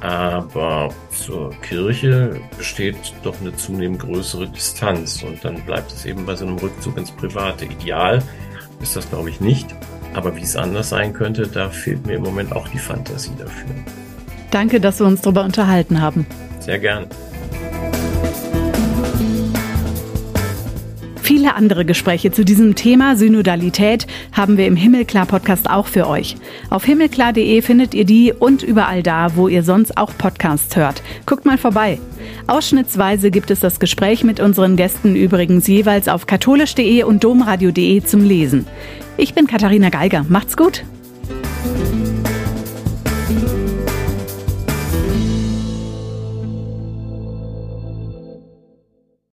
[0.00, 5.22] Aber zur Kirche besteht doch eine zunehmend größere Distanz.
[5.22, 7.66] Und dann bleibt es eben bei so einem Rückzug ins Private.
[7.66, 8.20] Ideal
[8.80, 9.74] ist das, glaube ich, nicht.
[10.14, 13.70] Aber wie es anders sein könnte, da fehlt mir im Moment auch die Fantasie dafür.
[14.50, 16.26] Danke, dass wir uns darüber unterhalten haben.
[16.60, 17.06] Sehr gern.
[21.28, 26.36] Viele andere Gespräche zu diesem Thema Synodalität haben wir im Himmelklar-Podcast auch für euch.
[26.70, 31.02] Auf himmelklar.de findet ihr die und überall da, wo ihr sonst auch Podcasts hört.
[31.26, 31.98] Guckt mal vorbei.
[32.46, 38.24] Ausschnittsweise gibt es das Gespräch mit unseren Gästen übrigens jeweils auf katholisch.de und domradio.de zum
[38.24, 38.66] Lesen.
[39.18, 40.24] Ich bin Katharina Geiger.
[40.30, 40.82] Macht's gut!